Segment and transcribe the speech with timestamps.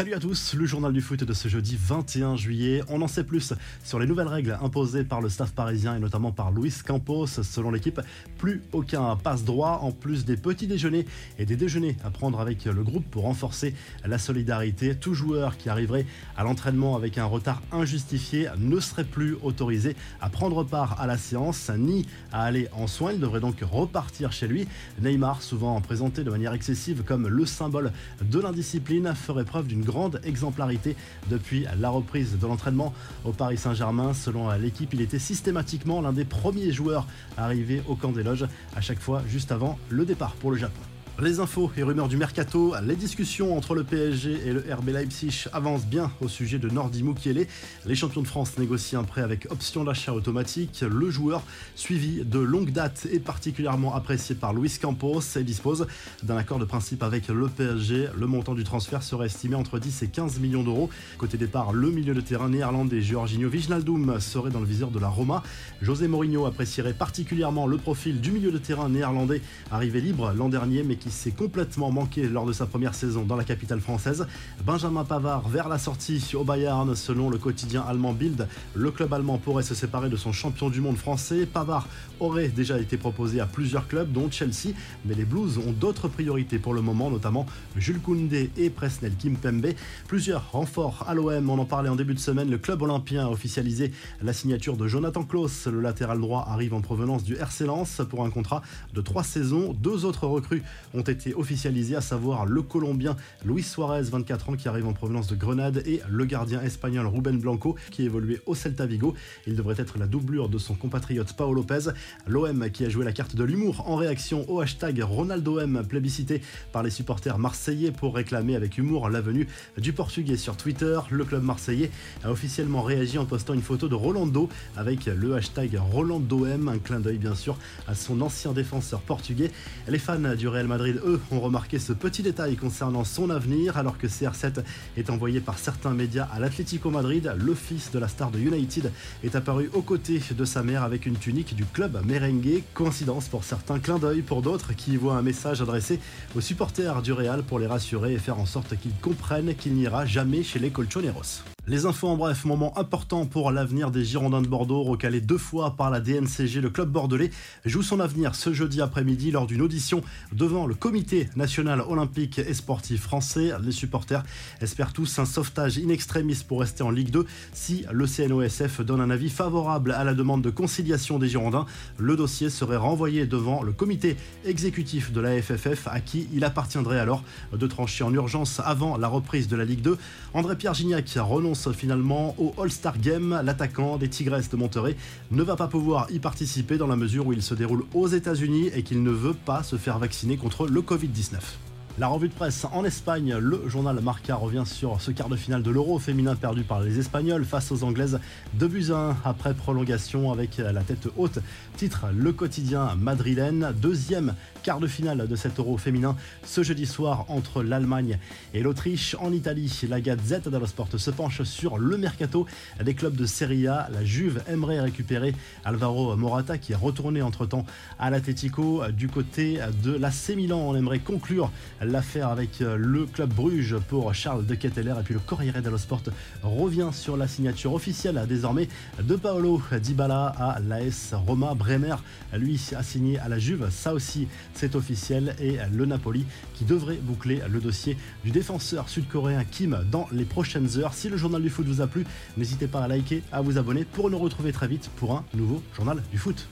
[0.00, 2.84] Salut à tous, le journal du foot de ce jeudi 21 juillet.
[2.88, 6.30] On en sait plus sur les nouvelles règles imposées par le staff parisien et notamment
[6.30, 7.26] par Luis Campos.
[7.26, 8.00] Selon l'équipe,
[8.38, 11.04] plus aucun passe droit en plus des petits déjeuners
[11.36, 13.74] et des déjeuners à prendre avec le groupe pour renforcer
[14.04, 14.94] la solidarité.
[14.94, 16.06] Tout joueur qui arriverait
[16.36, 21.18] à l'entraînement avec un retard injustifié ne serait plus autorisé à prendre part à la
[21.18, 23.14] séance ni à aller en soins.
[23.14, 24.68] Il devrait donc repartir chez lui.
[25.02, 27.90] Neymar, souvent présenté de manière excessive comme le symbole
[28.22, 30.94] de l'indiscipline, ferait preuve d'une grande exemplarité
[31.30, 32.92] depuis la reprise de l'entraînement
[33.24, 34.12] au Paris Saint-Germain.
[34.12, 37.06] Selon l'équipe, il était systématiquement l'un des premiers joueurs
[37.36, 38.46] arrivés au camp des loges,
[38.76, 40.82] à chaque fois juste avant le départ pour le Japon.
[41.20, 45.46] Les infos et rumeurs du mercato, les discussions entre le PSG et le RB Leipzig
[45.52, 47.48] avancent bien au sujet de Nordi Mukiele.
[47.86, 50.84] Les champions de France négocient un prêt avec option d'achat automatique.
[50.88, 51.42] Le joueur,
[51.74, 55.88] suivi de longue date et particulièrement apprécié par Luis Campos, dispose
[56.22, 58.10] d'un accord de principe avec le PSG.
[58.16, 60.88] Le montant du transfert serait estimé entre 10 et 15 millions d'euros.
[61.16, 65.08] Côté départ, le milieu de terrain néerlandais Georginio Wijnaldum serait dans le viseur de la
[65.08, 65.42] Roma.
[65.82, 70.84] José Mourinho apprécierait particulièrement le profil du milieu de terrain néerlandais arrivé libre l'an dernier
[70.84, 74.26] mais qui s'est complètement manqué lors de sa première saison dans la capitale française.
[74.64, 78.48] Benjamin Pavard vers la sortie au Bayern, selon le quotidien allemand Bild.
[78.74, 81.46] Le club allemand pourrait se séparer de son champion du monde français.
[81.46, 81.86] Pavard
[82.20, 86.58] aurait déjà été proposé à plusieurs clubs, dont Chelsea, mais les Blues ont d'autres priorités
[86.58, 89.68] pour le moment, notamment Jules Koundé et Presnel Kimpembe.
[90.06, 92.50] Plusieurs renforts à l'OM, on en parlait en début de semaine.
[92.50, 95.66] Le club olympien a officialisé la signature de Jonathan Klaus.
[95.66, 98.62] Le latéral droit arrive en provenance du RC Lens pour un contrat
[98.94, 99.72] de trois saisons.
[99.72, 100.62] Deux autres recrues
[101.02, 105.36] été officialisés, à savoir le Colombien Luis Suarez, 24 ans, qui arrive en provenance de
[105.36, 109.14] Grenade, et le gardien espagnol Ruben Blanco, qui évoluait au Celta Vigo.
[109.46, 111.90] Il devrait être la doublure de son compatriote Paolo Lopez.
[112.26, 116.40] L'OM qui a joué la carte de l'humour en réaction au hashtag RonaldoM plébiscité
[116.72, 120.98] par les supporters marseillais pour réclamer avec humour la venue du Portugais sur Twitter.
[121.10, 121.90] Le club marseillais
[122.24, 127.00] a officiellement réagi en postant une photo de Rolando avec le hashtag RolandoM, un clin
[127.00, 127.56] d'œil bien sûr
[127.86, 129.50] à son ancien défenseur portugais.
[129.88, 133.98] Les fans du Real Madrid eux, ont remarqué ce petit détail concernant son avenir, alors
[133.98, 134.62] que CR7
[134.96, 137.32] est envoyé par certains médias à l'Atlético Madrid.
[137.36, 141.06] Le fils de la star de United est apparu aux côtés de sa mère avec
[141.06, 142.62] une tunique du club merengue.
[142.74, 146.00] Coïncidence pour certains, clin d'œil pour d'autres qui y voient un message adressé
[146.34, 150.06] aux supporters du Real pour les rassurer et faire en sorte qu'ils comprennent qu'il n'ira
[150.06, 151.42] jamais chez les Colchoneros.
[151.70, 155.76] Les infos en bref, moment important pour l'avenir des Girondins de Bordeaux, recalé deux fois
[155.76, 157.28] par la DNCG, le club bordelais
[157.66, 160.02] joue son avenir ce jeudi après-midi lors d'une audition
[160.32, 163.52] devant le comité national olympique et sportif français.
[163.62, 164.22] Les supporters
[164.62, 169.02] espèrent tous un sauvetage in extremis pour rester en Ligue 2 si le CNOSF donne
[169.02, 171.66] un avis favorable à la demande de conciliation des Girondins.
[171.98, 176.98] Le dossier serait renvoyé devant le comité exécutif de la FFF à qui il appartiendrait
[176.98, 179.98] alors de trancher en urgence avant la reprise de la Ligue 2.
[180.32, 183.40] André-Pierre Gignac renonce finalement au All-Star Game.
[183.44, 184.96] L'attaquant des Tigresses de Monterrey
[185.30, 188.70] ne va pas pouvoir y participer dans la mesure où il se déroule aux États-Unis
[188.74, 191.67] et qu'il ne veut pas se faire vacciner contre le Covid-19.
[191.98, 195.64] La revue de presse en Espagne, le journal Marca revient sur ce quart de finale
[195.64, 198.20] de l'Euro féminin perdu par les Espagnols face aux Anglaises
[198.54, 198.92] de buts
[199.24, 201.40] après prolongation avec la tête haute.
[201.76, 206.14] Titre le quotidien madrilène, deuxième quart de finale de cet Euro féminin
[206.44, 208.18] ce jeudi soir entre l'Allemagne
[208.54, 209.16] et l'Autriche.
[209.18, 212.46] En Italie, la Gazette dello Sport se penche sur le mercato
[212.84, 213.88] des clubs de Serie A.
[213.92, 215.34] La Juve aimerait récupérer
[215.64, 217.66] Alvaro Morata qui est retourné entre-temps
[217.98, 218.82] à l'Atletico.
[218.92, 221.50] Du côté de la Milan, on aimerait conclure
[221.88, 225.78] l'affaire avec euh, le club Bruges pour Charles de Ketteler et puis le Corriere dello
[225.78, 226.02] Sport
[226.42, 228.68] revient sur la signature officielle désormais
[229.02, 231.54] de Paolo Dybala à l'AS Roma.
[231.54, 231.96] Bremer,
[232.34, 233.68] lui, a signé à la Juve.
[233.70, 235.34] Ça aussi, c'est officiel.
[235.40, 240.78] Et le Napoli qui devrait boucler le dossier du défenseur sud-coréen Kim dans les prochaines
[240.78, 240.94] heures.
[240.94, 242.04] Si le journal du foot vous a plu,
[242.36, 245.62] n'hésitez pas à liker, à vous abonner pour nous retrouver très vite pour un nouveau
[245.74, 246.48] journal du foot.